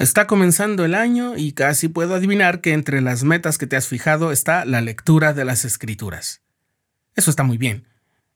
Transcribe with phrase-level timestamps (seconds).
[0.00, 3.86] Está comenzando el año y casi puedo adivinar que entre las metas que te has
[3.86, 6.40] fijado está la lectura de las escrituras.
[7.16, 7.86] Eso está muy bien.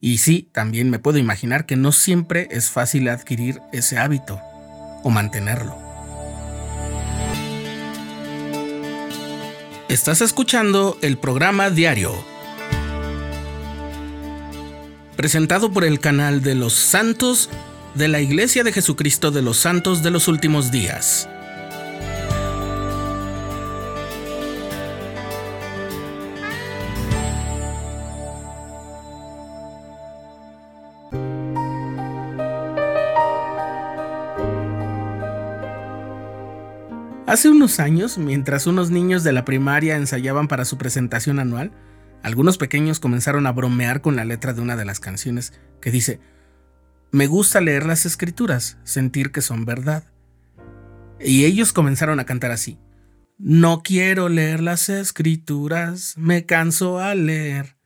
[0.00, 4.40] Y sí, también me puedo imaginar que no siempre es fácil adquirir ese hábito
[5.02, 5.76] o mantenerlo.
[9.90, 12.14] Estás escuchando el programa diario,
[15.14, 17.50] presentado por el canal de los santos
[17.94, 21.28] de la Iglesia de Jesucristo de los Santos de los Últimos Días.
[37.30, 41.70] Hace unos años, mientras unos niños de la primaria ensayaban para su presentación anual,
[42.24, 46.18] algunos pequeños comenzaron a bromear con la letra de una de las canciones que dice,
[47.12, 50.02] Me gusta leer las escrituras, sentir que son verdad.
[51.20, 52.80] Y ellos comenzaron a cantar así,
[53.38, 57.76] No quiero leer las escrituras, me canso a leer.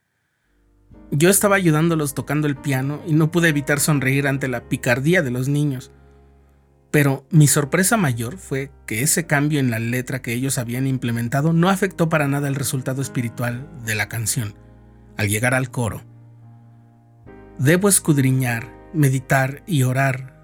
[1.10, 5.32] Yo estaba ayudándolos tocando el piano y no pude evitar sonreír ante la picardía de
[5.32, 5.92] los niños.
[6.94, 11.52] Pero mi sorpresa mayor fue que ese cambio en la letra que ellos habían implementado
[11.52, 14.54] no afectó para nada el resultado espiritual de la canción.
[15.16, 16.04] Al llegar al coro,
[17.58, 20.40] debo escudriñar, meditar y orar.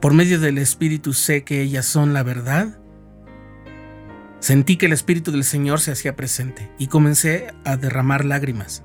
[0.00, 2.78] Por medio del Espíritu sé que ellas son la verdad.
[4.38, 8.84] Sentí que el Espíritu del Señor se hacía presente y comencé a derramar lágrimas.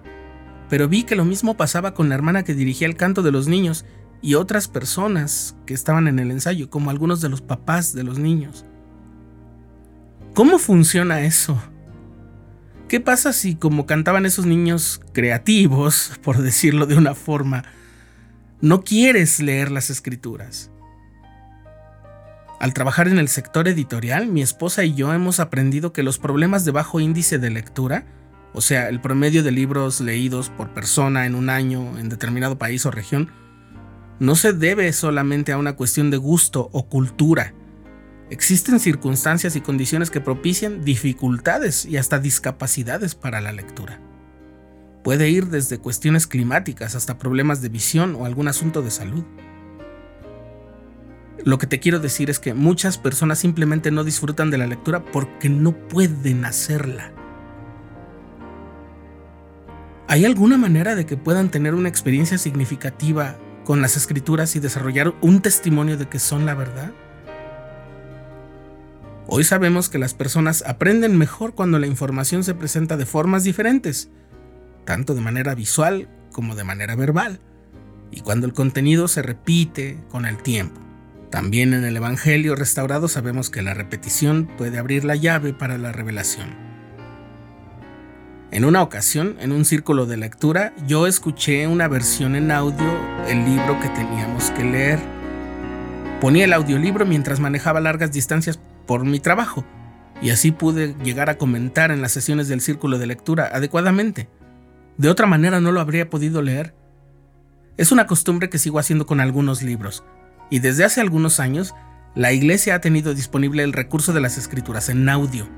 [0.71, 3.47] Pero vi que lo mismo pasaba con la hermana que dirigía el canto de los
[3.47, 3.85] niños
[4.23, 8.17] y otras personas que estaban en el ensayo, como algunos de los papás de los
[8.17, 8.65] niños.
[10.33, 11.61] ¿Cómo funciona eso?
[12.87, 17.65] ¿Qué pasa si, como cantaban esos niños creativos, por decirlo de una forma,
[18.61, 20.71] no quieres leer las escrituras?
[22.61, 26.63] Al trabajar en el sector editorial, mi esposa y yo hemos aprendido que los problemas
[26.63, 28.05] de bajo índice de lectura,
[28.53, 32.85] o sea, el promedio de libros leídos por persona en un año en determinado país
[32.85, 33.29] o región,
[34.19, 37.53] no se debe solamente a una cuestión de gusto o cultura.
[38.29, 43.99] Existen circunstancias y condiciones que propician dificultades y hasta discapacidades para la lectura.
[45.03, 49.23] Puede ir desde cuestiones climáticas hasta problemas de visión o algún asunto de salud.
[51.43, 55.03] Lo que te quiero decir es que muchas personas simplemente no disfrutan de la lectura
[55.03, 57.11] porque no pueden hacerla.
[60.07, 65.13] ¿Hay alguna manera de que puedan tener una experiencia significativa con las escrituras y desarrollar
[65.21, 66.91] un testimonio de que son la verdad?
[69.27, 74.09] Hoy sabemos que las personas aprenden mejor cuando la información se presenta de formas diferentes,
[74.85, 77.39] tanto de manera visual como de manera verbal,
[78.11, 80.81] y cuando el contenido se repite con el tiempo.
[81.31, 85.91] También en el Evangelio restaurado sabemos que la repetición puede abrir la llave para la
[85.91, 86.62] revelación.
[88.53, 92.85] En una ocasión, en un círculo de lectura, yo escuché una versión en audio
[93.25, 94.99] del libro que teníamos que leer.
[96.21, 99.65] Ponía el audiolibro mientras manejaba largas distancias por mi trabajo,
[100.21, 104.29] y así pude llegar a comentar en las sesiones del círculo de lectura adecuadamente.
[104.99, 106.75] De otra manera no lo habría podido leer.
[107.77, 110.03] Es una costumbre que sigo haciendo con algunos libros,
[110.51, 111.73] y desde hace algunos años
[112.13, 115.49] la iglesia ha tenido disponible el recurso de las escrituras en audio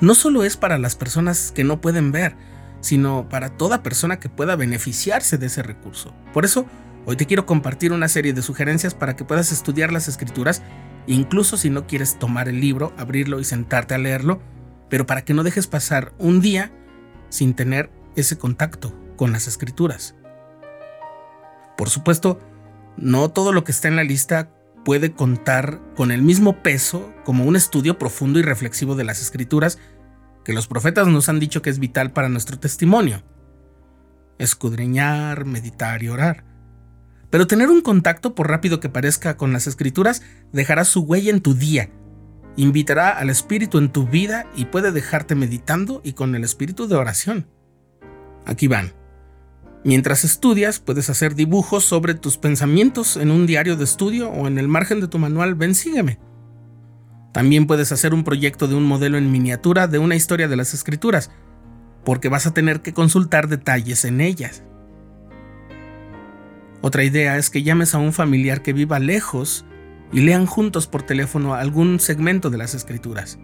[0.00, 2.36] no solo es para las personas que no pueden ver,
[2.80, 6.14] sino para toda persona que pueda beneficiarse de ese recurso.
[6.32, 6.66] Por eso,
[7.06, 10.62] hoy te quiero compartir una serie de sugerencias para que puedas estudiar las escrituras,
[11.06, 14.40] incluso si no quieres tomar el libro, abrirlo y sentarte a leerlo,
[14.90, 16.72] pero para que no dejes pasar un día
[17.30, 20.14] sin tener ese contacto con las escrituras.
[21.76, 22.38] Por supuesto,
[22.96, 24.50] no todo lo que está en la lista
[24.84, 29.78] puede contar con el mismo peso como un estudio profundo y reflexivo de las escrituras
[30.44, 33.22] que los profetas nos han dicho que es vital para nuestro testimonio.
[34.38, 36.44] Escudriñar, meditar y orar.
[37.30, 41.40] Pero tener un contacto, por rápido que parezca, con las escrituras dejará su huella en
[41.40, 41.90] tu día,
[42.56, 46.96] invitará al Espíritu en tu vida y puede dejarte meditando y con el espíritu de
[46.96, 47.48] oración.
[48.46, 49.03] Aquí van.
[49.84, 54.58] Mientras estudias, puedes hacer dibujos sobre tus pensamientos en un diario de estudio o en
[54.58, 56.18] el margen de tu manual Ven Sígueme.
[57.34, 60.72] También puedes hacer un proyecto de un modelo en miniatura de una historia de las
[60.72, 61.30] escrituras,
[62.02, 64.62] porque vas a tener que consultar detalles en ellas.
[66.80, 69.66] Otra idea es que llames a un familiar que viva lejos
[70.12, 73.38] y lean juntos por teléfono algún segmento de las escrituras.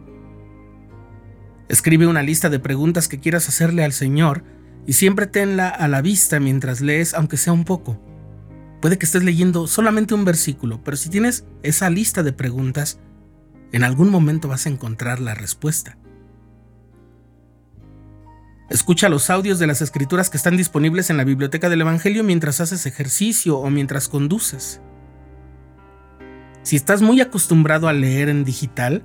[1.68, 4.42] Escribe una lista de preguntas que quieras hacerle al Señor
[4.86, 8.00] y siempre tenla a la vista mientras lees, aunque sea un poco.
[8.80, 12.98] Puede que estés leyendo solamente un versículo, pero si tienes esa lista de preguntas,
[13.72, 15.98] en algún momento vas a encontrar la respuesta.
[18.70, 22.60] Escucha los audios de las escrituras que están disponibles en la biblioteca del Evangelio mientras
[22.60, 24.80] haces ejercicio o mientras conduces.
[26.62, 29.02] Si estás muy acostumbrado a leer en digital,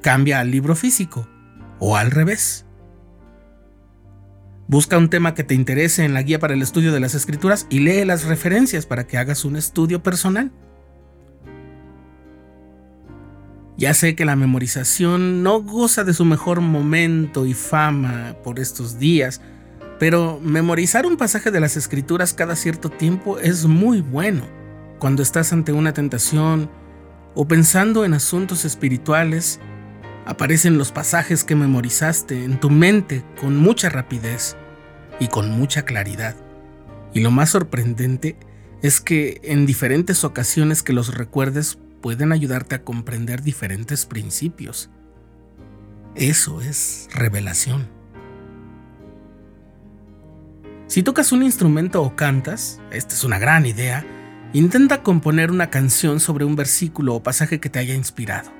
[0.00, 1.28] cambia al libro físico
[1.80, 2.66] o al revés.
[4.70, 7.66] Busca un tema que te interese en la guía para el estudio de las escrituras
[7.70, 10.52] y lee las referencias para que hagas un estudio personal.
[13.76, 19.00] Ya sé que la memorización no goza de su mejor momento y fama por estos
[19.00, 19.40] días,
[19.98, 24.46] pero memorizar un pasaje de las escrituras cada cierto tiempo es muy bueno.
[25.00, 26.70] Cuando estás ante una tentación
[27.34, 29.58] o pensando en asuntos espirituales,
[30.26, 34.56] aparecen los pasajes que memorizaste en tu mente con mucha rapidez
[35.20, 36.34] y con mucha claridad.
[37.14, 38.36] Y lo más sorprendente
[38.82, 44.90] es que en diferentes ocasiones que los recuerdes pueden ayudarte a comprender diferentes principios.
[46.14, 47.88] Eso es revelación.
[50.86, 54.04] Si tocas un instrumento o cantas, esta es una gran idea,
[54.52, 58.50] intenta componer una canción sobre un versículo o pasaje que te haya inspirado.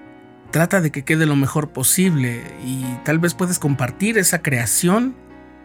[0.52, 5.16] Trata de que quede lo mejor posible y tal vez puedes compartir esa creación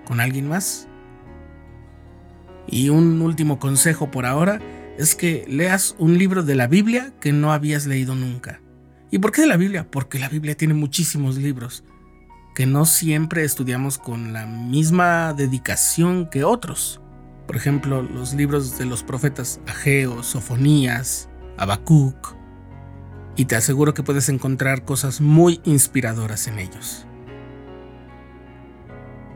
[0.06, 0.88] con alguien más.
[2.68, 4.60] Y un último consejo por ahora
[4.98, 8.62] es que leas un libro de la Biblia que no habías leído nunca.
[9.12, 9.90] ¿Y por qué de la Biblia?
[9.90, 11.84] Porque la Biblia tiene muchísimos libros
[12.56, 17.02] que no siempre estudiamos con la misma dedicación que otros.
[17.46, 22.36] Por ejemplo, los libros de los profetas Ageo, Sofonías, Habacuc.
[23.36, 27.06] Y te aseguro que puedes encontrar cosas muy inspiradoras en ellos.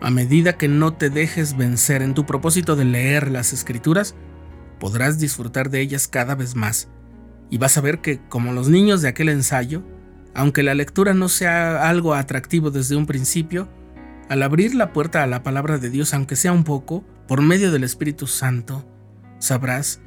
[0.10, 4.16] A medida que no te dejes vencer en tu propósito de leer las escrituras,
[4.80, 6.90] podrás disfrutar de ellas cada vez más,
[7.52, 9.84] y vas a ver que, como los niños de aquel ensayo,
[10.34, 13.70] aunque la lectura no sea algo atractivo desde un principio,
[14.30, 17.72] al abrir la puerta a la palabra de Dios, aunque sea un poco, por medio
[17.72, 18.92] del Espíritu Santo,
[19.38, 20.02] sabrás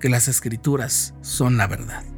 [0.00, 2.11] que las escrituras son la verdad.